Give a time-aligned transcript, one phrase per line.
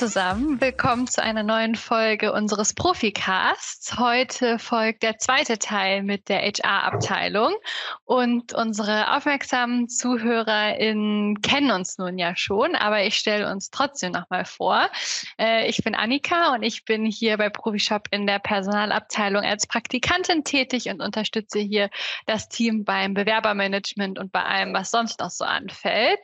[0.00, 3.98] zusammen, willkommen zu einer neuen Folge unseres Proficasts.
[3.98, 7.52] Heute folgt der zweite Teil mit der HR-Abteilung
[8.06, 14.46] und unsere aufmerksamen ZuhörerInnen kennen uns nun ja schon, aber ich stelle uns trotzdem nochmal
[14.46, 14.88] vor.
[15.38, 20.44] Äh, ich bin Annika und ich bin hier bei Profishop in der Personalabteilung als Praktikantin
[20.44, 21.90] tätig und unterstütze hier
[22.24, 26.20] das Team beim Bewerbermanagement und bei allem, was sonst noch so anfällt.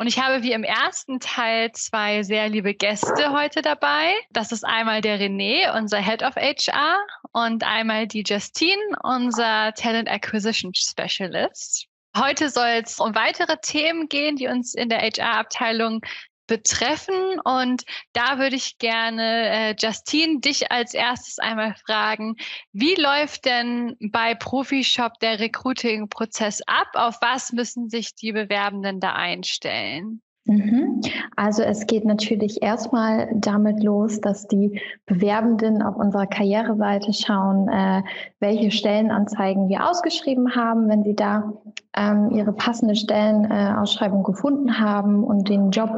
[0.00, 4.14] Und ich habe wie im ersten Teil zwei sehr liebe Gäste heute dabei.
[4.30, 6.96] Das ist einmal der René, unser Head of HR,
[7.32, 11.88] und einmal die Justine, unser Talent Acquisition Specialist.
[12.16, 16.00] Heute soll es um weitere Themen gehen, die uns in der HR-Abteilung
[16.48, 17.38] betreffen.
[17.44, 22.34] Und da würde ich gerne, äh, Justine, dich als erstes einmal fragen,
[22.72, 26.88] wie läuft denn bei Profishop der Recruiting-Prozess ab?
[26.94, 30.22] Auf was müssen sich die Bewerbenden da einstellen?
[30.48, 31.02] Mhm.
[31.36, 38.02] Also es geht natürlich erstmal damit los, dass die Bewerbenden auf unserer Karriereseite schauen, äh,
[38.40, 40.88] welche Stellenanzeigen wir ausgeschrieben haben.
[40.88, 41.52] Wenn sie da
[41.94, 45.90] ähm, ihre passende Stellenausschreibung gefunden haben und den Job,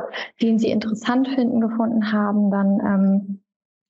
[0.42, 3.40] den sie interessant finden, gefunden haben, dann ähm,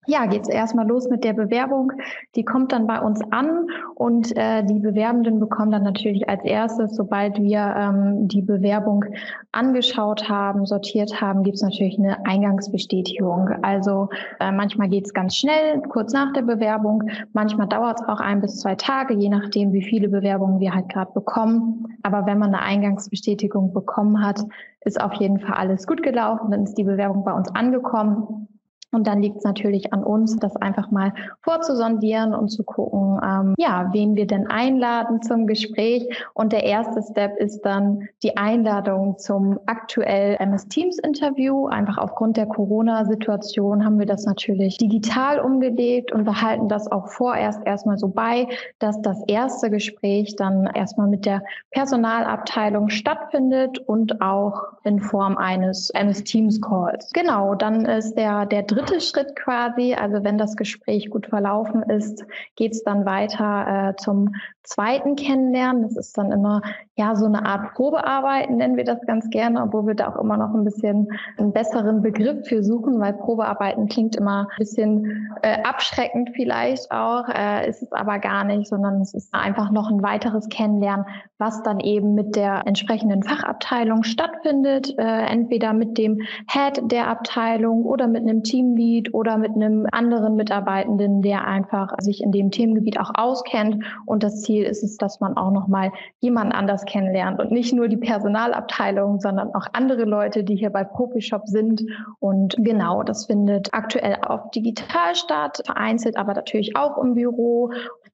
[0.06, 1.92] ja, geht es erstmal los mit der Bewerbung.
[2.34, 6.96] Die kommt dann bei uns an und äh, die Bewerbenden bekommen dann natürlich als erstes,
[6.96, 9.04] sobald wir ähm, die Bewerbung
[9.52, 13.50] angeschaut haben, sortiert haben, gibt es natürlich eine Eingangsbestätigung.
[13.62, 14.08] Also
[14.40, 17.04] äh, manchmal geht es ganz schnell, kurz nach der Bewerbung.
[17.34, 20.88] Manchmal dauert es auch ein bis zwei Tage, je nachdem, wie viele Bewerbungen wir halt
[20.88, 21.98] gerade bekommen.
[22.02, 24.40] Aber wenn man eine Eingangsbestätigung bekommen hat,
[24.82, 26.50] ist auf jeden Fall alles gut gelaufen.
[26.50, 28.48] Dann ist die Bewerbung bei uns angekommen.
[28.92, 33.54] Und dann liegt es natürlich an uns, das einfach mal vorzusondieren und zu gucken, ähm,
[33.56, 36.08] ja, wen wir denn einladen zum Gespräch.
[36.34, 41.66] Und der erste Step ist dann die Einladung zum aktuell MS Teams Interview.
[41.68, 47.64] Einfach aufgrund der Corona-Situation haben wir das natürlich digital umgelegt und behalten das auch vorerst
[47.64, 48.48] erstmal so bei,
[48.80, 55.90] dass das erste Gespräch dann erstmal mit der Personalabteilung stattfindet und auch in Form eines
[55.90, 57.12] MS Teams Calls.
[57.12, 61.82] Genau, dann ist der, der dritte dritte Schritt quasi, also wenn das Gespräch gut verlaufen
[61.82, 62.24] ist,
[62.56, 65.82] geht es dann weiter äh, zum zweiten Kennenlernen.
[65.82, 66.62] Das ist dann immer
[66.96, 70.36] ja so eine Art Probearbeiten, nennen wir das ganz gerne, obwohl wir da auch immer
[70.36, 71.08] noch ein bisschen
[71.38, 77.28] einen besseren Begriff für suchen, weil Probearbeiten klingt immer ein bisschen äh, abschreckend vielleicht auch,
[77.28, 81.06] äh, ist es aber gar nicht, sondern es ist einfach noch ein weiteres Kennenlernen,
[81.38, 87.84] was dann eben mit der entsprechenden Fachabteilung stattfindet, äh, entweder mit dem Head der Abteilung
[87.84, 92.98] oder mit einem Teamlead oder mit einem anderen Mitarbeitenden, der einfach sich in dem Themengebiet
[92.98, 97.50] auch auskennt und das Ziel ist es, dass man auch nochmal jemand anders kennenlernt und
[97.50, 101.82] nicht nur die Personalabteilung, sondern auch andere Leute, die hier bei Profishop sind.
[102.18, 107.70] Und genau, das findet aktuell auch digital statt, vereinzelt aber natürlich auch im Büro.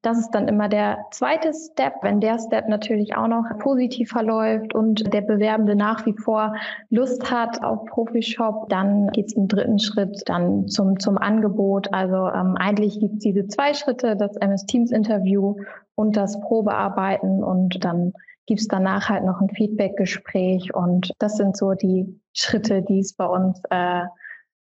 [0.07, 1.95] Das ist dann immer der zweite Step.
[2.03, 6.55] Wenn der Step natürlich auch noch positiv verläuft und der Bewerbende nach wie vor
[6.91, 11.93] Lust hat auf Profishop, dann geht es im dritten Schritt dann zum, zum Angebot.
[11.93, 15.57] Also ähm, eigentlich gibt es diese zwei Schritte, das MS Teams Interview
[15.97, 18.13] und das Probearbeiten und dann
[18.47, 23.27] gibt's danach halt noch ein Feedbackgespräch und das sind so die Schritte, die es bei
[23.27, 24.03] uns äh,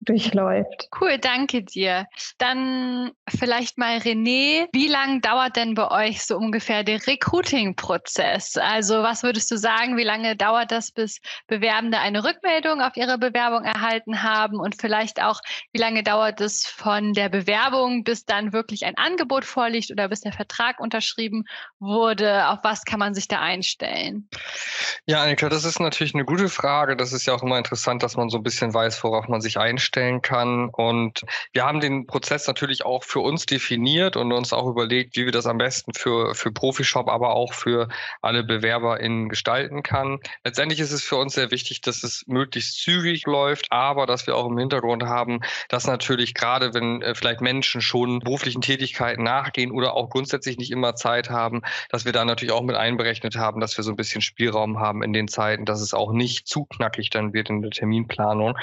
[0.03, 0.89] durchläuft.
[1.01, 2.07] Cool, danke dir.
[2.39, 8.57] Dann vielleicht mal René, wie lange dauert denn bei euch so ungefähr der Recruiting-Prozess?
[8.57, 13.19] Also was würdest du sagen, wie lange dauert das, bis Bewerbende eine Rückmeldung auf ihre
[13.19, 15.41] Bewerbung erhalten haben und vielleicht auch,
[15.73, 20.21] wie lange dauert es von der Bewerbung, bis dann wirklich ein Angebot vorliegt oder bis
[20.21, 21.45] der Vertrag unterschrieben
[21.79, 22.49] wurde?
[22.49, 24.29] Auf was kann man sich da einstellen?
[25.07, 26.97] Ja, Annika, das ist natürlich eine gute Frage.
[26.97, 29.59] Das ist ja auch immer interessant, dass man so ein bisschen weiß, worauf man sich
[29.59, 30.71] einstellt stellen kann.
[30.71, 31.23] Und
[31.53, 35.33] wir haben den Prozess natürlich auch für uns definiert und uns auch überlegt, wie wir
[35.33, 37.89] das am besten für, für Profishop, aber auch für
[38.23, 40.19] alle BewerberInnen gestalten kann.
[40.45, 44.37] Letztendlich ist es für uns sehr wichtig, dass es möglichst zügig läuft, aber dass wir
[44.37, 49.73] auch im Hintergrund haben, dass natürlich gerade, wenn äh, vielleicht Menschen schon beruflichen Tätigkeiten nachgehen
[49.73, 51.61] oder auch grundsätzlich nicht immer Zeit haben,
[51.91, 55.03] dass wir da natürlich auch mit einberechnet haben, dass wir so ein bisschen Spielraum haben
[55.03, 58.57] in den Zeiten, dass es auch nicht zu knackig dann wird in der Terminplanung.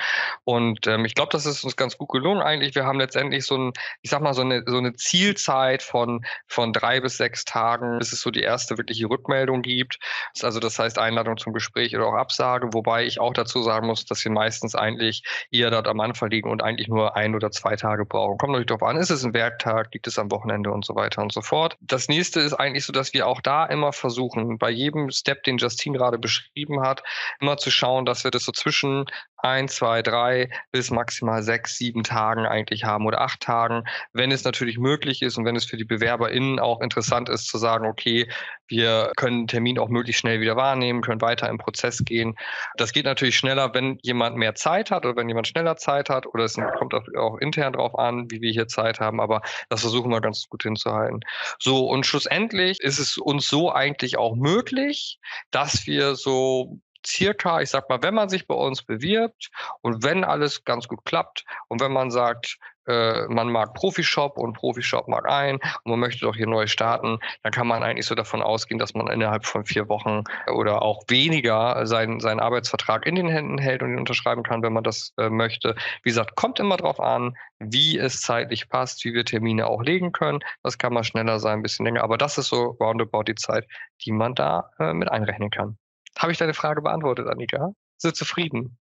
[0.44, 2.76] Und ähm, ich glaube, das ist uns ganz gut gelungen eigentlich.
[2.76, 6.72] Wir haben letztendlich so ein, ich sag mal, so eine, so eine Zielzeit von, von
[6.72, 10.00] drei bis sechs Tagen, bis es so die erste wirkliche Rückmeldung gibt.
[10.42, 14.06] Also das heißt Einladung zum Gespräch oder auch Absage, wobei ich auch dazu sagen muss,
[14.06, 17.76] dass wir meistens eigentlich eher dort am Anfang liegen und eigentlich nur ein oder zwei
[17.76, 18.38] Tage brauchen.
[18.38, 21.22] Kommt natürlich darauf an, ist es ein Werktag, liegt es am Wochenende und so weiter
[21.22, 21.76] und so fort.
[21.82, 25.58] Das nächste ist eigentlich so, dass wir auch da immer versuchen, bei jedem Step, den
[25.58, 27.04] Justine gerade beschrieben hat,
[27.42, 29.06] immer zu schauen, dass wir das so zwischen
[29.42, 33.86] ein, zwei, drei bis maximal sechs, sieben Tagen eigentlich haben oder acht Tagen.
[34.12, 37.58] Wenn es natürlich möglich ist und wenn es für die BewerberInnen auch interessant ist zu
[37.58, 38.28] sagen, okay,
[38.68, 42.36] wir können Termin auch möglichst schnell wieder wahrnehmen, können weiter im Prozess gehen.
[42.76, 46.28] Das geht natürlich schneller, wenn jemand mehr Zeit hat oder wenn jemand schneller Zeit hat
[46.28, 49.82] oder es kommt auch, auch intern drauf an, wie wir hier Zeit haben, aber das
[49.82, 51.22] versuchen wir ganz gut hinzuhalten.
[51.60, 55.20] So, und schlussendlich ist es uns so eigentlich auch möglich,
[55.52, 59.50] dass wir so circa, ich sag mal, wenn man sich bei uns bewirbt
[59.82, 62.58] und wenn alles ganz gut klappt und wenn man sagt,
[62.90, 67.20] äh, man mag Profishop und Profishop mag ein und man möchte doch hier neu starten,
[67.44, 70.24] dann kann man eigentlich so davon ausgehen, dass man innerhalb von vier Wochen
[70.54, 74.74] oder auch weniger seinen, seinen Arbeitsvertrag in den Händen hält und ihn unterschreiben kann, wenn
[74.74, 75.76] man das äh, möchte.
[76.04, 80.12] Wie gesagt, kommt immer drauf an, wie es zeitlich passt, wie wir Termine auch legen
[80.12, 80.40] können.
[80.64, 83.68] Das kann mal schneller sein, ein bisschen länger, aber das ist so roundabout die Zeit,
[84.06, 85.78] die man da äh, mit einrechnen kann.
[86.20, 87.72] Habe ich deine Frage beantwortet, Annika?
[87.98, 88.78] Sind zufrieden?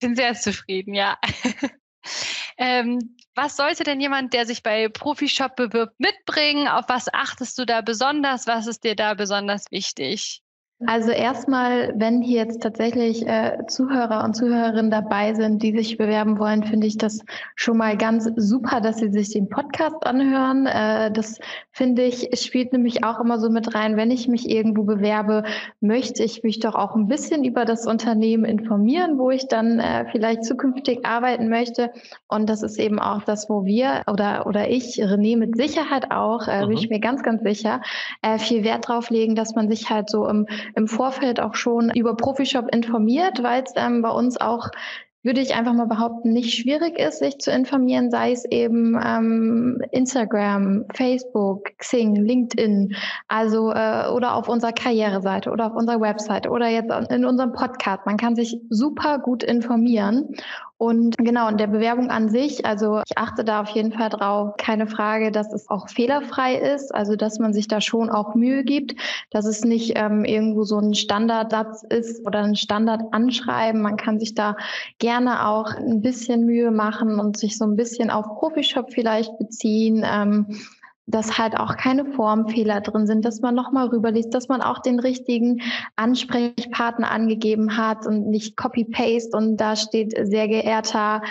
[0.00, 1.18] Bin sehr zufrieden, ja.
[2.58, 6.68] ähm, was sollte denn jemand, der sich bei Profishop bewirbt, mitbringen?
[6.68, 8.46] Auf was achtest du da besonders?
[8.46, 10.42] Was ist dir da besonders wichtig?
[10.84, 16.38] Also erstmal, wenn hier jetzt tatsächlich äh, Zuhörer und Zuhörerinnen dabei sind, die sich bewerben
[16.38, 17.20] wollen, finde ich das
[17.54, 20.66] schon mal ganz super, dass sie sich den Podcast anhören.
[20.66, 21.38] Äh, das
[21.72, 25.44] finde ich, spielt nämlich auch immer so mit rein, wenn ich mich irgendwo bewerbe,
[25.80, 30.04] möchte ich mich doch auch ein bisschen über das Unternehmen informieren, wo ich dann äh,
[30.12, 31.90] vielleicht zukünftig arbeiten möchte.
[32.28, 36.48] Und das ist eben auch das, wo wir oder, oder ich, René mit Sicherheit auch,
[36.48, 36.68] äh, mhm.
[36.68, 37.80] bin ich mir ganz, ganz sicher,
[38.20, 41.90] äh, viel Wert drauf legen, dass man sich halt so im im Vorfeld auch schon
[41.94, 44.70] über Profishop informiert, weil es ähm, bei uns auch
[45.26, 49.82] würde ich einfach mal behaupten, nicht schwierig ist, sich zu informieren, sei es eben ähm,
[49.90, 52.94] Instagram, Facebook, Xing, LinkedIn,
[53.26, 58.06] also äh, oder auf unserer Karriereseite oder auf unserer Website oder jetzt in unserem Podcast.
[58.06, 60.28] Man kann sich super gut informieren
[60.78, 64.56] und genau, in der Bewerbung an sich, also ich achte da auf jeden Fall drauf,
[64.58, 68.62] keine Frage, dass es auch fehlerfrei ist, also dass man sich da schon auch Mühe
[68.62, 68.94] gibt,
[69.30, 73.80] dass es nicht ähm, irgendwo so ein Standardsatz ist oder ein Standardanschreiben.
[73.80, 74.56] Man kann sich da
[74.98, 80.04] gerne auch ein bisschen Mühe machen und sich so ein bisschen auf Profishop vielleicht beziehen.
[80.06, 80.58] Ähm,
[81.06, 84.98] dass halt auch keine Formfehler drin sind, dass man nochmal rüberliest, dass man auch den
[84.98, 85.62] richtigen
[85.94, 91.22] Ansprechpartner angegeben hat und nicht Copy-Paste und da steht sehr geehrter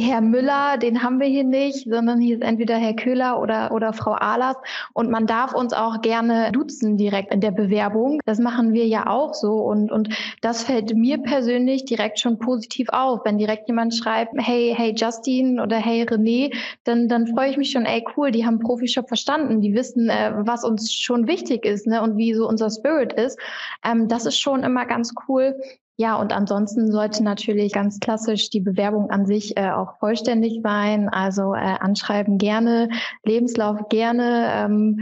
[0.00, 3.92] Herr Müller, den haben wir hier nicht, sondern hier ist entweder Herr Köhler oder, oder
[3.92, 4.56] Frau Ahlers.
[4.92, 8.20] Und man darf uns auch gerne duzen direkt in der Bewerbung.
[8.24, 9.54] Das machen wir ja auch so.
[9.56, 10.08] Und, und
[10.40, 13.20] das fällt mir persönlich direkt schon positiv auf.
[13.24, 16.54] Wenn direkt jemand schreibt, hey, hey Justin oder hey René,
[16.84, 19.60] dann, dann freue ich mich schon, ey cool, die haben Profishop verstanden.
[19.60, 22.02] Die wissen, äh, was uns schon wichtig ist ne?
[22.02, 23.38] und wie so unser Spirit ist.
[23.84, 25.54] Ähm, das ist schon immer ganz cool.
[26.00, 31.08] Ja, und ansonsten sollte natürlich ganz klassisch die Bewerbung an sich äh, auch vollständig sein.
[31.08, 32.88] Also äh, anschreiben gerne,
[33.24, 34.48] Lebenslauf gerne.
[34.54, 35.00] Ähm,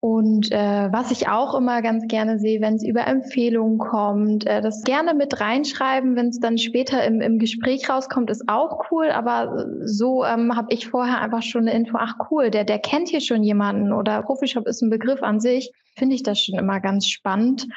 [0.00, 4.60] und äh, was ich auch immer ganz gerne sehe, wenn es über Empfehlungen kommt, äh,
[4.60, 9.10] das gerne mit reinschreiben, wenn es dann später im, im Gespräch rauskommt, ist auch cool.
[9.10, 13.08] Aber so ähm, habe ich vorher einfach schon eine Info, ach cool, der, der kennt
[13.08, 16.80] hier schon jemanden oder Profishop ist ein Begriff an sich, finde ich das schon immer
[16.80, 17.68] ganz spannend.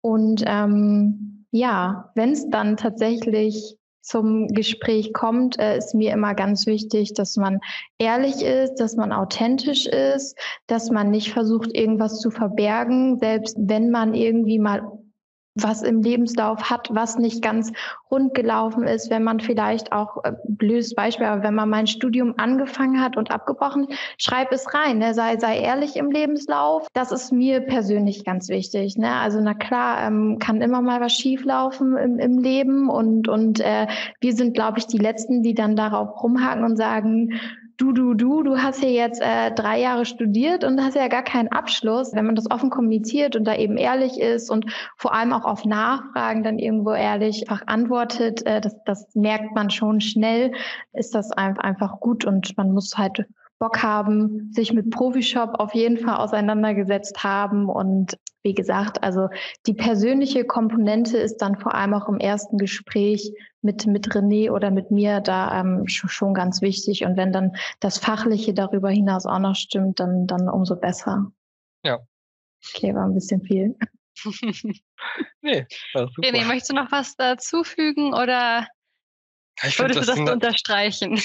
[0.00, 6.66] Und ähm, ja, wenn es dann tatsächlich zum Gespräch kommt, äh, ist mir immer ganz
[6.66, 7.60] wichtig, dass man
[7.98, 13.90] ehrlich ist, dass man authentisch ist, dass man nicht versucht, irgendwas zu verbergen, selbst wenn
[13.90, 14.82] man irgendwie mal
[15.54, 17.72] was im Lebenslauf hat, was nicht ganz
[18.10, 22.34] rund gelaufen ist, wenn man vielleicht auch, äh, blödes Beispiel, aber wenn man mein Studium
[22.38, 25.14] angefangen hat und abgebrochen, schreib es rein, ne?
[25.14, 26.86] sei, sei ehrlich im Lebenslauf.
[26.94, 28.96] Das ist mir persönlich ganz wichtig.
[28.96, 29.12] Ne?
[29.12, 33.86] Also na klar, ähm, kann immer mal was schieflaufen im, im Leben und, und äh,
[34.20, 37.40] wir sind, glaube ich, die Letzten, die dann darauf rumhaken und sagen,
[37.82, 41.24] du, du, du, du hast ja jetzt äh, drei Jahre studiert und hast ja gar
[41.24, 42.14] keinen Abschluss.
[42.14, 45.64] Wenn man das offen kommuniziert und da eben ehrlich ist und vor allem auch auf
[45.64, 50.52] Nachfragen dann irgendwo ehrlich einfach antwortet, äh, das, das merkt man schon schnell,
[50.92, 53.26] ist das einfach gut und man muss halt
[53.58, 57.68] Bock haben, sich mit Profishop auf jeden Fall auseinandergesetzt haben.
[57.68, 59.28] Und wie gesagt, also
[59.66, 64.70] die persönliche Komponente ist dann vor allem auch im ersten Gespräch mit, mit René oder
[64.70, 67.04] mit mir da ähm, schon ganz wichtig.
[67.04, 71.32] Und wenn dann das Fachliche darüber hinaus auch noch stimmt, dann, dann umso besser.
[71.84, 72.00] Ja.
[72.74, 73.76] Okay, war ein bisschen viel.
[75.40, 78.68] nee, René, möchtest du noch was dazufügen oder
[79.62, 81.20] ich würdest du das, das unterstreichen?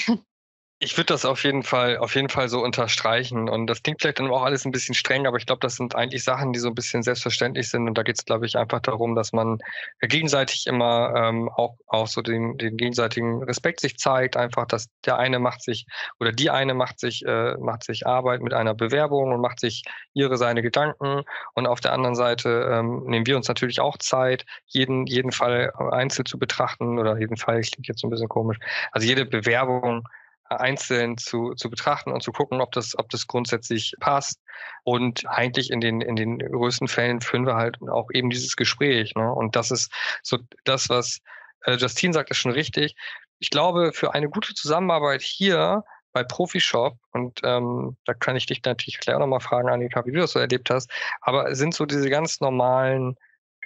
[0.80, 3.48] Ich würde das auf jeden Fall, auf jeden Fall so unterstreichen.
[3.48, 5.96] Und das klingt vielleicht dann auch alles ein bisschen streng, aber ich glaube, das sind
[5.96, 7.88] eigentlich Sachen, die so ein bisschen selbstverständlich sind.
[7.88, 9.58] Und da geht es, glaube ich, einfach darum, dass man
[10.00, 14.36] gegenseitig immer ähm, auch, auch so den, den gegenseitigen Respekt sich zeigt.
[14.36, 15.84] Einfach, dass der eine macht sich
[16.20, 19.82] oder die eine macht sich, äh, macht sich Arbeit mit einer Bewerbung und macht sich
[20.14, 21.22] ihre seine Gedanken.
[21.54, 25.72] Und auf der anderen Seite ähm, nehmen wir uns natürlich auch Zeit, jeden, jeden Fall
[25.90, 28.58] einzeln zu betrachten oder jeden Fall, ich klingt jetzt so ein bisschen komisch.
[28.92, 30.06] Also jede Bewerbung
[30.48, 34.40] einzeln zu, zu betrachten und zu gucken, ob das, ob das grundsätzlich passt.
[34.84, 39.14] Und eigentlich in den, in den größten Fällen führen wir halt auch eben dieses Gespräch.
[39.14, 39.32] Ne?
[39.32, 41.18] Und das ist so das, was
[41.64, 42.94] äh, Justine sagt, ist schon richtig.
[43.38, 48.62] Ich glaube, für eine gute Zusammenarbeit hier bei Profishop, und ähm, da kann ich dich
[48.64, 50.90] natürlich gleich auch nochmal fragen, Annika, wie du das so erlebt hast,
[51.20, 53.16] aber sind so diese ganz normalen,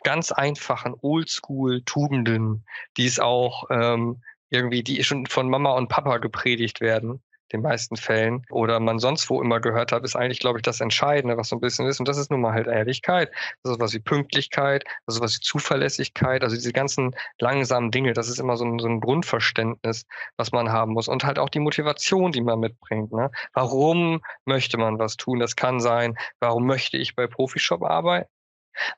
[0.02, 4.22] ganz einfachen Oldschool-Tugenden, die es auch ähm,
[4.52, 9.28] irgendwie, die schon von Mama und Papa gepredigt werden, den meisten Fällen, oder man sonst
[9.28, 12.00] wo immer gehört hat, ist eigentlich, glaube ich, das Entscheidende, was so ein bisschen ist.
[12.00, 13.30] Und das ist nun mal halt Ehrlichkeit.
[13.62, 18.14] Das ist was wie Pünktlichkeit, das ist was wie Zuverlässigkeit, also diese ganzen langsamen Dinge,
[18.14, 20.06] das ist immer so ein, so ein Grundverständnis,
[20.37, 21.09] was man haben muss.
[21.09, 23.12] Und halt auch die Motivation, die man mitbringt.
[23.12, 23.30] Ne?
[23.52, 25.38] Warum möchte man was tun?
[25.38, 28.28] Das kann sein, warum möchte ich bei Profishop arbeiten?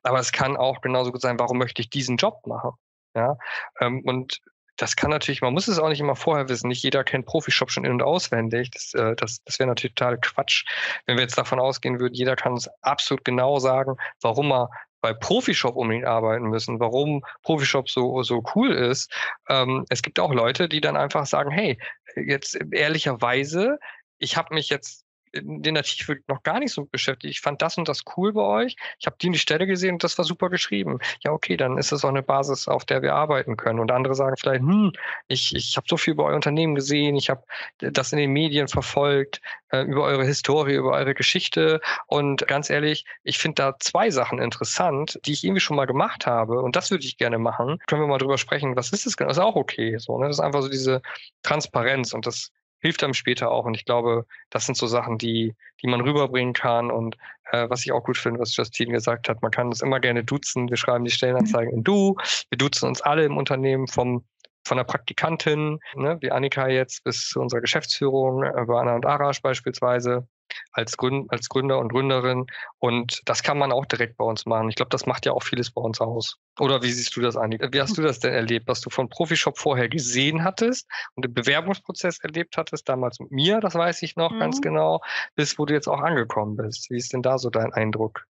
[0.03, 2.73] Aber es kann auch genauso gut sein, warum möchte ich diesen Job machen?
[3.17, 3.37] Ja,
[3.81, 4.41] ähm, und
[4.77, 6.69] das kann natürlich, man muss es auch nicht immer vorher wissen.
[6.69, 8.71] Nicht jeder kennt Profishop schon in- und auswendig.
[8.73, 10.65] Das, äh, das, das wäre natürlich total Quatsch,
[11.07, 15.13] wenn wir jetzt davon ausgehen würden, jeder kann uns absolut genau sagen, warum er bei
[15.13, 19.13] Profishop unbedingt arbeiten müssen, warum Profishop so, so cool ist.
[19.51, 21.79] Ähm, es gibt auch Leute, die dann einfach sagen, hey,
[22.17, 23.79] jetzt ehrlicherweise,
[24.19, 25.04] ich habe mich jetzt
[25.35, 27.33] in der Tiefe noch gar nicht so beschäftigt.
[27.33, 28.77] Ich fand das und das cool bei euch.
[28.99, 30.99] Ich habe die in die Stelle gesehen und das war super geschrieben.
[31.23, 33.81] Ja, okay, dann ist das auch eine Basis, auf der wir arbeiten können.
[33.81, 34.93] Und andere sagen vielleicht, hm,
[35.29, 37.43] ich, ich habe so viel über euer Unternehmen gesehen, ich habe
[37.79, 41.81] das in den Medien verfolgt, äh, über eure Historie, über eure Geschichte.
[42.07, 46.27] Und ganz ehrlich, ich finde da zwei Sachen interessant, die ich irgendwie schon mal gemacht
[46.27, 46.61] habe.
[46.61, 47.79] Und das würde ich gerne machen.
[47.87, 49.31] Können wir mal drüber sprechen, was ist das genau?
[49.31, 49.99] Ist auch okay.
[49.99, 50.27] So, ne?
[50.29, 51.03] Das ist einfach so diese
[51.43, 52.51] Transparenz und das
[52.85, 53.65] hilft einem später auch.
[53.65, 56.91] Und ich glaube, das sind so Sachen, die, die man rüberbringen kann.
[56.91, 57.17] Und
[57.51, 60.23] äh, was ich auch gut finde, was Justine gesagt hat, man kann uns immer gerne
[60.23, 60.69] duzen.
[60.69, 62.17] Wir schreiben die Stellenanzeigen in Du.
[62.51, 64.25] Wir duzen uns alle im Unternehmen vom
[64.67, 69.05] von der Praktikantin, ne, wie Annika jetzt, bis zu unserer Geschäftsführung, äh, bei Anna und
[69.05, 70.27] Arash beispielsweise
[70.73, 72.47] als, Gründ, als Gründer und Gründerin.
[72.79, 74.69] Und das kann man auch direkt bei uns machen.
[74.69, 76.39] Ich glaube, das macht ja auch vieles bei uns aus.
[76.61, 77.73] Oder wie siehst du das, Annika?
[77.73, 81.35] Wie hast du das denn erlebt, was du von Profishop vorher gesehen hattest und den
[81.35, 84.41] Bewerbungsprozess erlebt hattest, damals mit mir, das weiß ich noch mhm.
[84.41, 85.01] ganz genau,
[85.35, 86.91] bis wo du jetzt auch angekommen bist?
[86.91, 88.27] Wie ist denn da so dein Eindruck?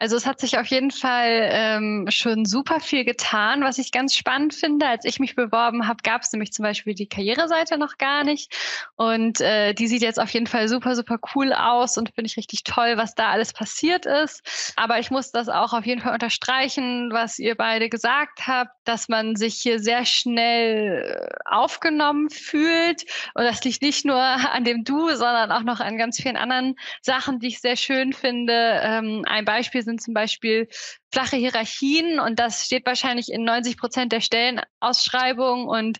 [0.00, 4.16] Also es hat sich auf jeden Fall ähm, schon super viel getan, was ich ganz
[4.16, 4.86] spannend finde.
[4.86, 8.50] Als ich mich beworben habe, gab es nämlich zum Beispiel die Karriereseite noch gar nicht.
[8.96, 12.38] Und äh, die sieht jetzt auf jeden Fall super, super cool aus und finde ich
[12.38, 14.72] richtig toll, was da alles passiert ist.
[14.76, 19.10] Aber ich muss das auch auf jeden Fall unterstreichen, was ihr beide gesagt habt, dass
[19.10, 23.04] man sich hier sehr schnell äh, aufgenommen fühlt.
[23.34, 24.16] Und das liegt nicht nur
[24.52, 28.14] an dem Du, sondern auch noch an ganz vielen anderen Sachen, die ich sehr schön
[28.14, 28.80] finde.
[28.82, 30.68] Ähm, ein Beispiel sind zum Beispiel
[31.12, 35.98] flache Hierarchien und das steht wahrscheinlich in 90 Prozent der Stellenausschreibungen und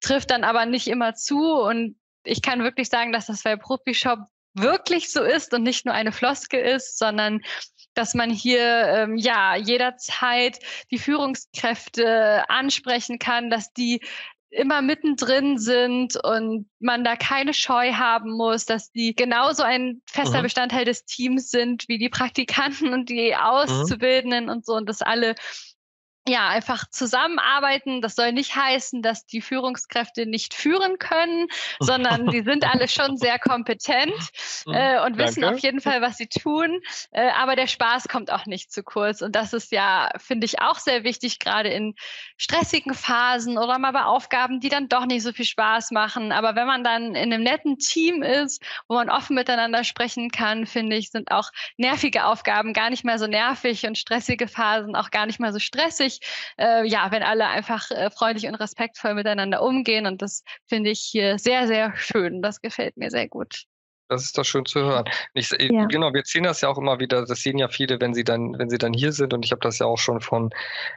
[0.00, 1.40] trifft dann aber nicht immer zu.
[1.40, 4.20] Und ich kann wirklich sagen, dass das bei Profishop
[4.54, 7.40] wirklich so ist und nicht nur eine Floskel ist, sondern
[7.94, 10.58] dass man hier ähm, ja jederzeit
[10.90, 14.00] die Führungskräfte ansprechen kann, dass die
[14.52, 20.38] immer mittendrin sind und man da keine Scheu haben muss, dass die genauso ein fester
[20.38, 20.44] mhm.
[20.44, 23.42] Bestandteil des Teams sind wie die Praktikanten und die mhm.
[23.42, 24.50] Auszubildenden mhm.
[24.50, 25.34] und so und dass alle
[26.28, 28.00] ja, einfach zusammenarbeiten.
[28.00, 31.48] Das soll nicht heißen, dass die Führungskräfte nicht führen können,
[31.80, 34.14] sondern die sind alle schon sehr kompetent
[34.66, 34.74] mhm.
[34.74, 35.56] äh, und wissen Danke.
[35.56, 36.80] auf jeden Fall, was sie tun.
[37.10, 39.20] Äh, aber der Spaß kommt auch nicht zu kurz.
[39.20, 41.94] Und das ist ja, finde ich, auch sehr wichtig, gerade in
[42.36, 46.30] stressigen Phasen oder mal bei Aufgaben, die dann doch nicht so viel Spaß machen.
[46.30, 50.66] Aber wenn man dann in einem netten Team ist, wo man offen miteinander sprechen kann,
[50.66, 55.10] finde ich, sind auch nervige Aufgaben gar nicht mehr so nervig und stressige Phasen auch
[55.10, 56.28] gar nicht mehr so stressig wichtig,
[56.58, 60.06] äh, ja, wenn alle einfach äh, freundlich und respektvoll miteinander umgehen.
[60.06, 62.42] Und das finde ich hier sehr, sehr schön.
[62.42, 63.64] Das gefällt mir sehr gut.
[64.12, 65.04] Das ist doch schön zu hören.
[65.32, 65.86] Ich, ja.
[65.86, 67.24] Genau, wir ziehen das ja auch immer wieder.
[67.24, 69.32] Das sehen ja viele, wenn sie dann, wenn sie dann hier sind.
[69.32, 70.50] Und ich habe das ja auch schon von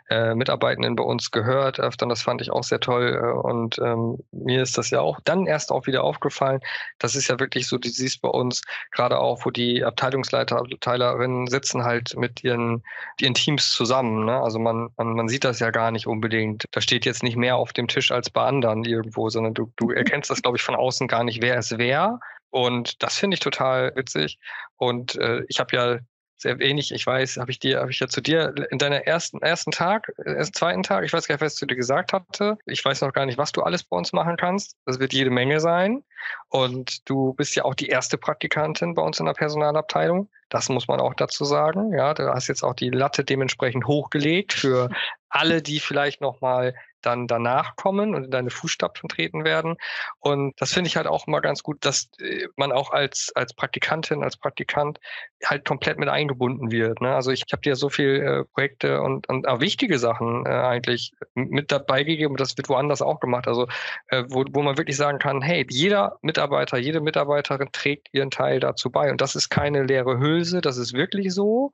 [0.10, 1.80] äh, Mitarbeitenden bei uns gehört.
[1.80, 3.18] Öfter, das fand ich auch sehr toll.
[3.22, 6.60] Äh, und ähm, mir ist das ja auch dann erst auch wieder aufgefallen.
[7.00, 11.48] Das ist ja wirklich so, du siehst bei uns gerade auch, wo die Abteilungsleiter, Abteilerinnen
[11.48, 12.84] sitzen halt mit ihren,
[13.22, 14.26] ihren Teams zusammen.
[14.26, 14.42] Ne?
[14.42, 16.66] Also man, man, man sieht das ja gar nicht unbedingt.
[16.72, 19.92] Da steht jetzt nicht mehr auf dem Tisch als bei anderen irgendwo, sondern du, du
[19.92, 22.20] erkennst das, glaube ich, von außen gar nicht, wer es wer.
[22.56, 24.40] Und das finde ich total witzig.
[24.78, 26.00] Und äh, ich habe ja
[26.38, 29.42] sehr wenig, ich weiß, habe ich dir, habe ich ja zu dir in deiner ersten,
[29.42, 32.58] ersten Tag, ersten, zweiten Tag, ich weiß gar nicht, was ich zu dir gesagt hatte.
[32.66, 34.78] Ich weiß noch gar nicht, was du alles bei uns machen kannst.
[34.86, 36.06] Das wird jede Menge sein.
[36.50, 40.30] Und du bist ja auch die erste Praktikantin bei uns in der Personalabteilung.
[40.50, 41.92] Das muss man auch dazu sagen.
[41.94, 44.90] Ja, du hast jetzt auch die Latte dementsprechend hochgelegt für
[45.30, 49.76] alle, die vielleicht nochmal dann danach kommen und in deine Fußstapfen treten werden.
[50.20, 53.54] Und das finde ich halt auch immer ganz gut, dass äh, man auch als, als
[53.54, 55.00] Praktikantin, als Praktikant
[55.44, 57.02] halt komplett mit eingebunden wird.
[57.02, 57.14] Ne?
[57.14, 60.50] Also ich, ich habe dir so viele äh, Projekte und, und auch wichtige Sachen äh,
[60.50, 63.48] eigentlich mit dabei gegeben und das wird woanders auch gemacht.
[63.48, 63.68] Also
[64.08, 68.60] äh, wo, wo man wirklich sagen kann, hey, jeder Mitarbeiter, jede Mitarbeiterin trägt ihren Teil
[68.60, 69.12] dazu bei.
[69.12, 71.72] Und das ist keine leere Hülse, das ist wirklich so.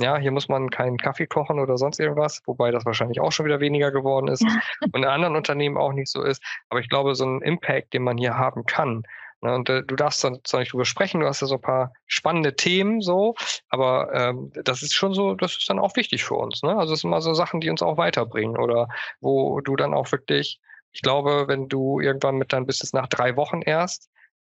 [0.00, 3.46] Ja, hier muss man keinen Kaffee kochen oder sonst irgendwas, wobei das wahrscheinlich auch schon
[3.46, 4.42] wieder weniger geworden ist
[4.92, 6.42] und in anderen Unternehmen auch nicht so ist.
[6.68, 9.02] Aber ich glaube, so ein Impact, den man hier haben kann,
[9.42, 11.60] ne, und äh, du darfst dann zwar nicht drüber sprechen, du hast ja so ein
[11.60, 13.34] paar spannende Themen so,
[13.68, 16.62] aber ähm, das ist schon so, das ist dann auch wichtig für uns.
[16.62, 16.76] Ne?
[16.76, 18.88] Also es sind immer so Sachen, die uns auch weiterbringen oder
[19.20, 20.60] wo du dann auch wirklich,
[20.92, 24.10] ich glaube, wenn du irgendwann mit bist es nach drei Wochen erst,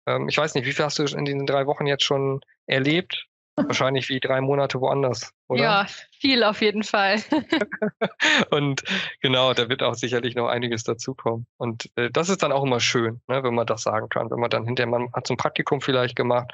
[0.06, 3.27] ähm, ich weiß nicht, wie viel hast du in diesen drei Wochen jetzt schon erlebt?
[3.57, 5.63] Wahrscheinlich wie drei Monate woanders, oder?
[5.63, 5.87] Ja,
[6.19, 7.23] viel auf jeden Fall.
[8.51, 8.83] und
[9.21, 11.47] genau, da wird auch sicherlich noch einiges dazukommen.
[11.57, 14.29] Und äh, das ist dann auch immer schön, ne, wenn man das sagen kann.
[14.29, 16.53] Wenn man dann hinterher, man hat so ein Praktikum vielleicht gemacht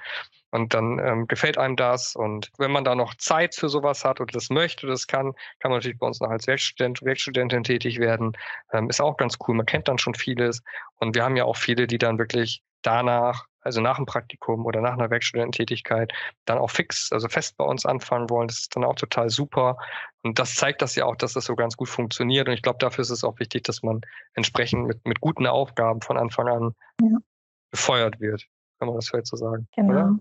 [0.51, 2.15] und dann ähm, gefällt einem das.
[2.15, 5.71] Und wenn man da noch Zeit für sowas hat und das möchte, das kann, kann
[5.71, 8.31] man natürlich bei uns noch als Werkstudent, Werkstudentin tätig werden.
[8.71, 9.55] Ähm, ist auch ganz cool.
[9.55, 10.61] Man kennt dann schon vieles.
[10.95, 14.81] Und wir haben ja auch viele, die dann wirklich danach also nach dem Praktikum oder
[14.81, 16.13] nach einer Werkstudententätigkeit,
[16.45, 18.47] dann auch fix, also fest bei uns anfangen wollen.
[18.47, 19.77] Das ist dann auch total super.
[20.21, 22.47] Und das zeigt das ja auch, dass das so ganz gut funktioniert.
[22.47, 24.01] Und ich glaube, dafür ist es auch wichtig, dass man
[24.33, 27.17] entsprechend mit, mit guten Aufgaben von Anfang an ja.
[27.71, 28.45] befeuert wird,
[28.79, 29.67] kann man das vielleicht so sagen.
[29.75, 29.91] Genau.
[29.91, 30.15] Oder?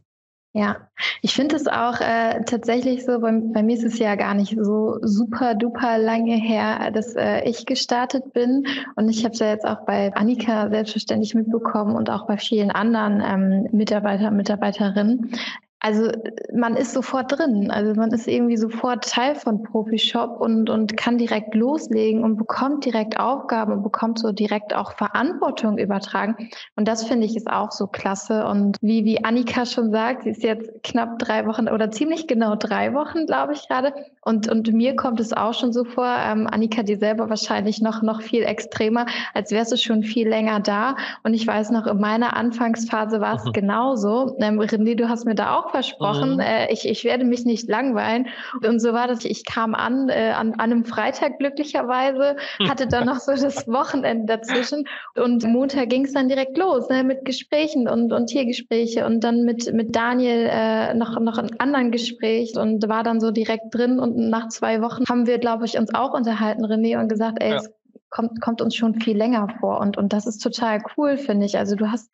[0.55, 0.77] Ja,
[1.23, 4.55] ich finde es auch äh, tatsächlich so, bei, bei, mir ist es ja gar nicht
[4.61, 8.67] so super duper lange her, dass äh, ich gestartet bin.
[8.95, 12.71] Und ich habe es ja jetzt auch bei Annika selbstverständlich mitbekommen und auch bei vielen
[12.71, 15.33] anderen ähm, Mitarbeiter und Mitarbeiterinnen,
[15.85, 16.13] also
[16.55, 17.73] man ist sofort drin.
[17.73, 22.85] Also man ist irgendwie sofort Teil von Profishop und, und kann direkt loslegen und bekommt
[22.85, 26.51] direkt Aufgaben und bekommt so direkt auch Verantwortung übertragen.
[26.77, 28.47] Und das finde ich ist auch so klasse.
[28.47, 32.55] Und wie, wie Annika schon sagt, sie ist jetzt knapp drei Wochen oder ziemlich genau
[32.55, 33.93] drei Wochen, glaube ich gerade.
[34.25, 38.03] Und, und mir kommt es auch schon so vor, ähm, Annika, dir selber wahrscheinlich noch,
[38.03, 40.95] noch viel extremer, als wärst du schon viel länger da.
[41.25, 43.53] Und ich weiß noch, in meiner Anfangsphase war es mhm.
[43.53, 44.37] genauso.
[44.39, 46.41] Ähm, René, du hast mir da auch versprochen, mhm.
[46.41, 48.29] äh, ich, ich werde mich nicht langweilen.
[48.65, 52.37] Und so war das, ich kam an, äh, an, an einem Freitag glücklicherweise,
[52.69, 54.85] hatte dann noch so das Wochenende dazwischen
[55.17, 59.43] und Montag ging es dann direkt los ne, mit Gesprächen und, und Tiergespräche und dann
[59.43, 63.99] mit, mit Daniel äh, noch, noch ein anderen Gespräch und war dann so direkt drin
[63.99, 67.51] und nach zwei Wochen haben wir, glaube ich, uns auch unterhalten, René, und gesagt, ey,
[67.51, 67.57] ja.
[67.57, 67.71] es
[68.11, 71.59] kommt, kommt uns schon viel länger vor und, und das ist total cool, finde ich.
[71.59, 72.11] Also du hast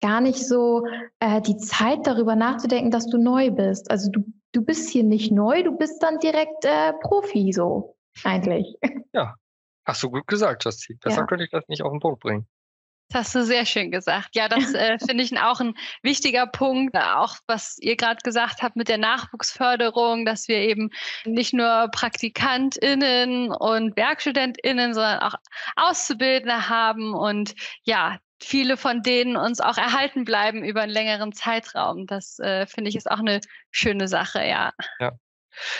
[0.00, 0.86] gar nicht so
[1.20, 3.90] äh, die Zeit darüber nachzudenken, dass du neu bist.
[3.90, 8.76] Also du, du bist hier nicht neu, du bist dann direkt äh, Profi so eigentlich.
[9.14, 9.36] Ja,
[9.86, 10.98] hast du gut gesagt, Justin.
[10.98, 11.26] Besser ja.
[11.26, 12.46] könnte ich das nicht auf den Punkt bringen.
[13.10, 14.36] Das hast du sehr schön gesagt.
[14.36, 18.76] Ja, das äh, finde ich auch ein wichtiger Punkt, auch was ihr gerade gesagt habt
[18.76, 20.90] mit der Nachwuchsförderung, dass wir eben
[21.24, 25.34] nicht nur PraktikantInnen und WerkstudentInnen, sondern auch
[25.76, 32.06] Auszubildende haben und ja, viele von denen uns auch erhalten bleiben über einen längeren Zeitraum.
[32.06, 34.72] Das äh, finde ich ist auch eine schöne Sache, ja.
[35.00, 35.12] Ja,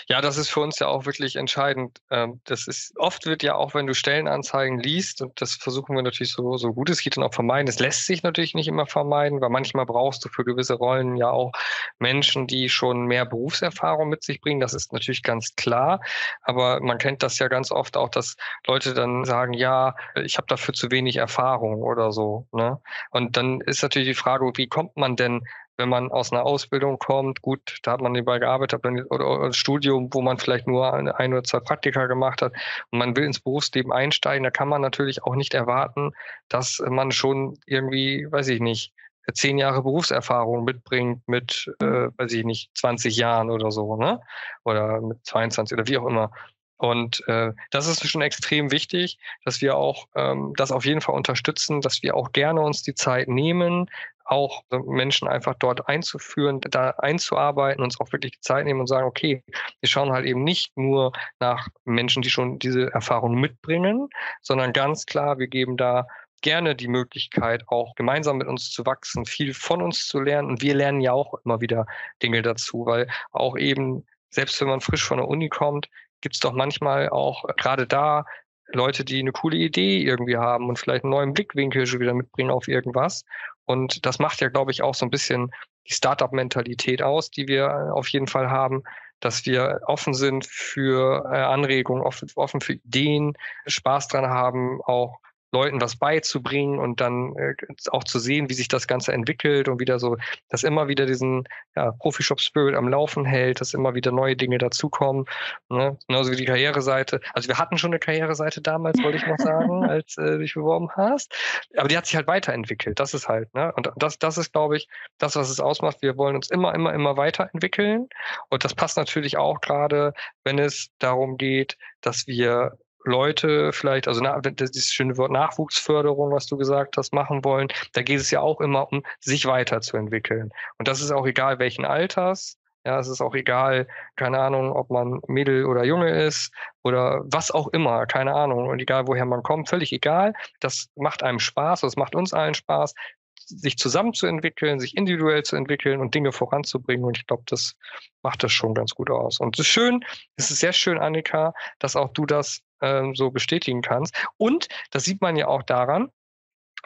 [0.08, 1.98] ja, das ist für uns ja auch wirklich entscheidend.
[2.10, 6.02] Ähm, das ist, oft wird ja auch, wenn du Stellenanzeigen liest, und das versuchen wir
[6.02, 7.68] natürlich so, so gut es geht dann auch vermeiden.
[7.68, 11.30] Es lässt sich natürlich nicht immer vermeiden, weil manchmal brauchst du für gewisse Rollen ja
[11.30, 11.52] auch
[11.98, 14.60] Menschen, die schon mehr Berufserfahrung mit sich bringen.
[14.60, 16.00] Das ist natürlich ganz klar.
[16.42, 18.36] Aber man kennt das ja ganz oft auch, dass
[18.66, 22.46] Leute dann sagen, ja, ich habe dafür zu wenig Erfahrung oder so.
[22.52, 22.80] Ne?
[23.10, 25.42] Und dann ist natürlich die Frage, wie kommt man denn
[25.78, 30.12] wenn man aus einer Ausbildung kommt, gut, da hat man nebenbei gearbeitet, oder ein Studium,
[30.12, 32.52] wo man vielleicht nur ein, oder zwei Praktika gemacht hat
[32.90, 36.12] und man will ins Berufsleben einsteigen, da kann man natürlich auch nicht erwarten,
[36.48, 38.92] dass man schon irgendwie, weiß ich nicht,
[39.32, 44.20] zehn Jahre Berufserfahrung mitbringt mit, äh, weiß ich nicht, 20 Jahren oder so, ne?
[44.64, 46.30] Oder mit 22 oder wie auch immer.
[46.78, 51.16] Und äh, das ist schon extrem wichtig, dass wir auch ähm, das auf jeden Fall
[51.16, 53.90] unterstützen, dass wir auch gerne uns die Zeit nehmen,
[54.28, 59.42] auch Menschen einfach dort einzuführen, da einzuarbeiten, uns auch wirklich Zeit nehmen und sagen, okay,
[59.80, 64.08] wir schauen halt eben nicht nur nach Menschen, die schon diese Erfahrung mitbringen,
[64.42, 66.06] sondern ganz klar, wir geben da
[66.42, 70.48] gerne die Möglichkeit, auch gemeinsam mit uns zu wachsen, viel von uns zu lernen.
[70.48, 71.86] Und wir lernen ja auch immer wieder
[72.22, 75.88] Dinge dazu, weil auch eben, selbst wenn man frisch von der Uni kommt,
[76.20, 78.24] gibt es doch manchmal auch gerade da
[78.72, 82.50] Leute, die eine coole Idee irgendwie haben und vielleicht einen neuen Blickwinkel schon wieder mitbringen
[82.50, 83.24] auf irgendwas.
[83.68, 85.50] Und das macht ja, glaube ich, auch so ein bisschen
[85.88, 88.82] die Startup-Mentalität aus, die wir auf jeden Fall haben,
[89.20, 93.34] dass wir offen sind für äh, Anregungen, offen, für Ideen,
[93.66, 95.18] Spaß dran haben, auch
[95.52, 97.54] Leuten was beizubringen und dann äh,
[97.90, 100.16] auch zu sehen, wie sich das Ganze entwickelt und wieder so,
[100.48, 105.24] dass immer wieder diesen ja, Profi-Shop-Spirit am Laufen hält, dass immer wieder neue Dinge dazukommen.
[105.68, 105.96] Ne?
[106.06, 107.20] Genauso wie die Karriereseite.
[107.32, 110.54] Also wir hatten schon eine Karriereseite damals, wollte ich noch sagen, als äh, du dich
[110.54, 111.34] beworben hast.
[111.76, 113.00] Aber die hat sich halt weiterentwickelt.
[113.00, 113.72] Das ist halt, ne?
[113.74, 116.02] Und das, das ist, glaube ich, das, was es ausmacht.
[116.02, 118.08] Wir wollen uns immer, immer, immer weiterentwickeln.
[118.50, 120.12] Und das passt natürlich auch gerade,
[120.44, 126.46] wenn es darum geht, dass wir Leute vielleicht, also na, dieses schöne Wort Nachwuchsförderung, was
[126.46, 130.50] du gesagt hast, machen wollen, da geht es ja auch immer um sich weiterzuentwickeln.
[130.78, 132.58] Und das ist auch egal welchen Alters.
[132.84, 137.50] Ja, es ist auch egal, keine Ahnung, ob man Mädel oder Junge ist oder was
[137.50, 138.66] auch immer, keine Ahnung.
[138.68, 140.32] Und egal, woher man kommt, völlig egal.
[140.60, 142.94] Das macht einem Spaß, das macht uns allen Spaß,
[143.34, 147.04] sich zusammenzuentwickeln, sich individuell zu entwickeln und Dinge voranzubringen.
[147.04, 147.74] Und ich glaube, das
[148.22, 149.40] macht das schon ganz gut aus.
[149.40, 150.04] Und es ist schön,
[150.36, 154.14] es ist sehr schön, Annika, dass auch du das ähm, so bestätigen kannst.
[154.36, 156.10] Und das sieht man ja auch daran,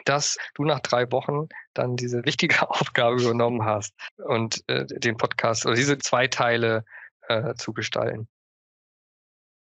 [0.05, 5.65] dass du nach drei Wochen dann diese wichtige Aufgabe übernommen hast und äh, den Podcast
[5.65, 6.85] oder diese zwei Teile
[7.27, 8.27] äh, zu gestalten.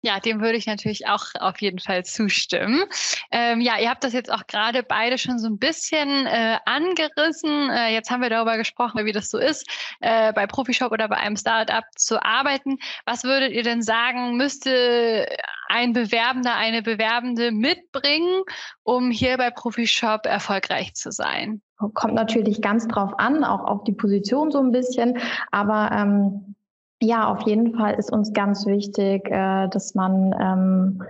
[0.04, 2.84] Ja, dem würde ich natürlich auch auf jeden Fall zustimmen.
[3.30, 7.70] Ähm, ja, ihr habt das jetzt auch gerade beide schon so ein bisschen äh, angerissen.
[7.70, 9.66] Äh, jetzt haben wir darüber gesprochen, wie das so ist,
[10.00, 12.76] äh, bei Profishop oder bei einem Startup zu arbeiten.
[13.06, 15.26] Was würdet ihr denn sagen, müsste
[15.68, 18.42] ein Bewerbender, eine Bewerbende mitbringen,
[18.82, 21.62] um hier bei Profishop erfolgreich zu sein?
[21.94, 25.18] Kommt natürlich ganz drauf an, auch auf die Position so ein bisschen.
[25.50, 26.54] Aber ähm
[27.02, 31.02] ja, auf jeden Fall ist uns ganz wichtig, äh, dass man ähm,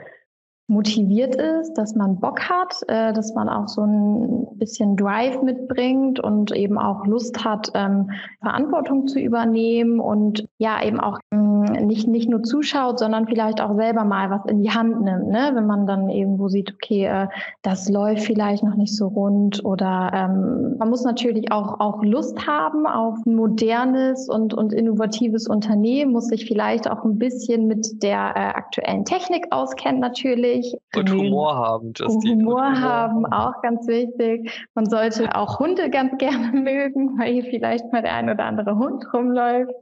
[0.66, 6.20] motiviert ist, dass man Bock hat, äh, dass man auch so ein bisschen Drive mitbringt
[6.20, 12.08] und eben auch Lust hat, ähm, Verantwortung zu übernehmen und ja eben auch ähm, nicht
[12.08, 15.50] nicht nur zuschaut, sondern vielleicht auch selber mal was in die Hand nimmt, ne?
[15.54, 17.28] wenn man dann irgendwo sieht, okay, äh,
[17.62, 22.46] das läuft vielleicht noch nicht so rund oder ähm, man muss natürlich auch auch Lust
[22.46, 28.02] haben auf ein modernes und und innovatives Unternehmen, muss sich vielleicht auch ein bisschen mit
[28.02, 30.76] der äh, aktuellen Technik auskennen natürlich.
[30.96, 32.42] Und Humor haben, Justine.
[32.42, 34.68] Humor, Humor haben, auch ganz wichtig.
[34.74, 38.76] Man sollte auch Hunde ganz gerne mögen, weil hier vielleicht mal der ein oder andere
[38.76, 39.74] Hund rumläuft.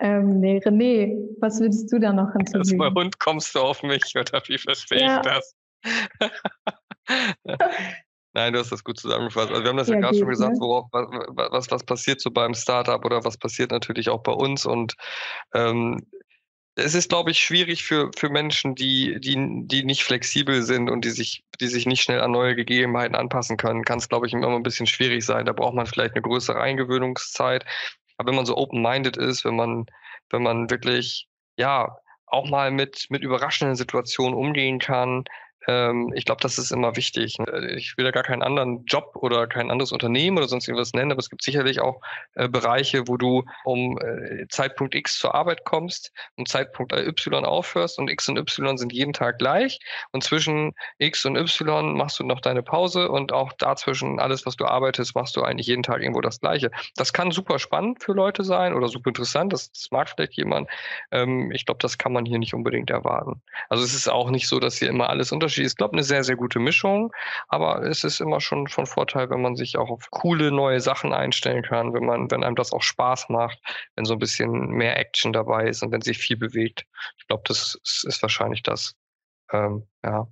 [0.00, 2.82] Ähm, nee, René, was würdest du da noch hinzufügen?
[2.82, 5.16] Als Hund kommst du auf mich, oder wie verstehe ja.
[5.16, 5.54] ich das?
[8.34, 9.50] Nein, du hast das gut zusammengefasst.
[9.50, 10.60] Also wir haben das ja, ja gerade schon gesagt, ne?
[10.60, 14.66] worauf, was, was, was passiert so beim Startup oder was passiert natürlich auch bei uns.
[14.66, 14.94] Und
[15.54, 16.06] ähm,
[16.74, 21.06] es ist, glaube ich, schwierig für, für Menschen, die, die, die nicht flexibel sind und
[21.06, 24.34] die sich, die sich nicht schnell an neue Gegebenheiten anpassen können, kann es, glaube ich,
[24.34, 25.46] immer ein bisschen schwierig sein.
[25.46, 27.64] Da braucht man vielleicht eine größere Eingewöhnungszeit.
[28.16, 29.86] Aber wenn man so open-minded ist, wenn man,
[30.30, 35.24] wenn man wirklich, ja, auch mal mit, mit überraschenden Situationen umgehen kann,
[35.66, 37.38] ähm, ich glaube, das ist immer wichtig.
[37.38, 37.74] Ne?
[37.76, 41.12] Ich will da gar keinen anderen Job oder kein anderes Unternehmen oder sonst irgendwas nennen,
[41.12, 42.00] aber es gibt sicherlich auch
[42.34, 47.98] äh, Bereiche, wo du um äh, Zeitpunkt X zur Arbeit kommst, um Zeitpunkt Y aufhörst
[47.98, 49.78] und X und Y sind jeden Tag gleich
[50.12, 54.56] und zwischen X und Y machst du noch deine Pause und auch dazwischen alles, was
[54.56, 56.70] du arbeitest, machst du eigentlich jeden Tag irgendwo das Gleiche.
[56.94, 60.68] Das kann super spannend für Leute sein oder super interessant, das, das mag vielleicht jemand.
[61.10, 63.42] Ähm, ich glaube, das kann man hier nicht unbedingt erwarten.
[63.68, 65.66] Also es ist auch nicht so, dass hier immer alles unterschiedlich Unterschied.
[65.66, 67.12] Ich glaube, eine sehr, sehr gute Mischung,
[67.48, 71.12] aber es ist immer schon von Vorteil, wenn man sich auch auf coole neue Sachen
[71.12, 73.58] einstellen kann, wenn man, wenn einem das auch Spaß macht,
[73.96, 76.84] wenn so ein bisschen mehr Action dabei ist und wenn sich viel bewegt.
[77.18, 78.94] Ich glaube, das ist wahrscheinlich das.
[79.52, 80.26] Ähm, ja.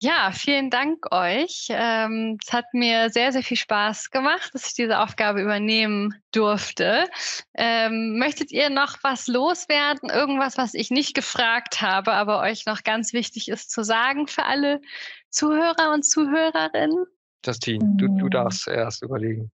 [0.00, 1.68] Ja, vielen Dank euch.
[1.70, 7.06] Ähm, es hat mir sehr, sehr viel Spaß gemacht, dass ich diese Aufgabe übernehmen durfte.
[7.54, 10.10] Ähm, möchtet ihr noch was loswerden?
[10.10, 14.44] Irgendwas, was ich nicht gefragt habe, aber euch noch ganz wichtig ist zu sagen für
[14.44, 14.80] alle
[15.30, 17.06] Zuhörer und Zuhörerinnen?
[17.44, 19.50] Justine, du, du darfst erst überlegen.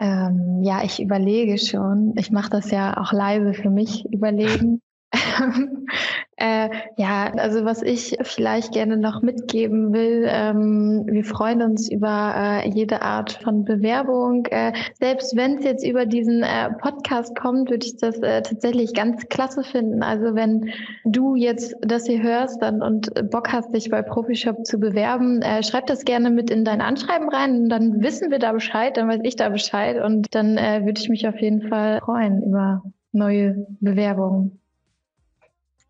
[0.00, 2.14] Ähm, ja, ich überlege schon.
[2.16, 4.80] Ich mache das ja auch leise für mich überlegen.
[6.36, 12.34] äh, ja, also was ich vielleicht gerne noch mitgeben will, ähm, wir freuen uns über
[12.36, 14.46] äh, jede Art von Bewerbung.
[14.46, 18.94] Äh, selbst wenn es jetzt über diesen äh, Podcast kommt, würde ich das äh, tatsächlich
[18.94, 20.02] ganz klasse finden.
[20.02, 20.70] Also wenn
[21.04, 25.62] du jetzt das hier hörst dann, und Bock hast, dich bei Profishop zu bewerben, äh,
[25.62, 29.08] schreib das gerne mit in dein Anschreiben rein und dann wissen wir da Bescheid, dann
[29.08, 33.66] weiß ich da Bescheid und dann würde ich mich auf jeden Fall freuen über neue
[33.80, 34.63] Bewerbungen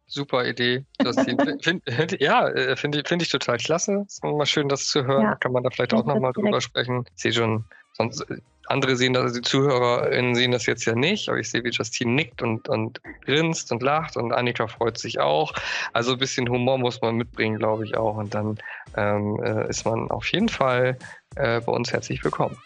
[0.06, 0.84] super Idee.
[1.62, 1.82] find,
[2.20, 4.04] ja, äh, finde find ich total klasse.
[4.06, 5.22] Ist immer schön, das zu hören.
[5.22, 5.34] Ja.
[5.36, 7.04] Kann man da vielleicht auch nochmal drüber sprechen.
[7.16, 11.28] Ich sehe schon, sonst äh, andere sehen das, die ZuhörerInnen sehen das jetzt ja nicht,
[11.28, 15.20] aber ich sehe, wie Justine nickt und, und grinst und lacht und Annika freut sich
[15.20, 15.52] auch.
[15.92, 18.16] Also ein bisschen Humor muss man mitbringen, glaube ich auch.
[18.16, 18.58] Und dann
[18.96, 20.98] ähm, äh, ist man auf jeden Fall
[21.36, 22.56] äh, bei uns herzlich willkommen.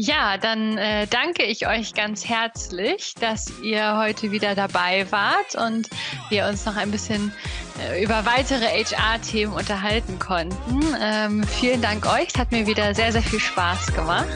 [0.00, 5.90] Ja, dann äh, danke ich euch ganz herzlich, dass ihr heute wieder dabei wart und
[6.28, 7.32] wir uns noch ein bisschen
[7.80, 10.94] äh, über weitere HR-Themen unterhalten konnten.
[11.02, 14.28] Ähm, vielen Dank euch, es hat mir wieder sehr, sehr viel Spaß gemacht.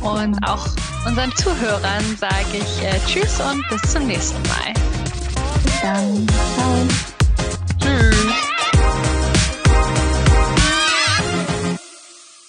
[0.00, 0.66] Und auch
[1.04, 4.72] unseren Zuhörern sage ich äh, Tschüss und bis zum nächsten Mal.
[5.64, 6.26] Bis dann.
[6.56, 6.88] Ciao.
[7.78, 8.13] Tschüss.